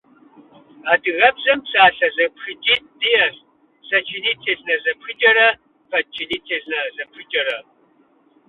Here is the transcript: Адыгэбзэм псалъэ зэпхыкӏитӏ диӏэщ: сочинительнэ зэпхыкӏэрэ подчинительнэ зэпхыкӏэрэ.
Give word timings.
Адыгэбзэм 0.91 1.59
псалъэ 1.65 2.07
зэпхыкӏитӏ 2.15 2.89
диӏэщ: 2.99 3.35
сочинительнэ 3.87 4.75
зэпхыкӏэрэ 4.83 5.49
подчинительнэ 5.89 6.79
зэпхыкӏэрэ. 6.95 7.57